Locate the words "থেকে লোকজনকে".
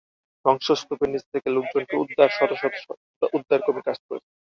1.33-1.95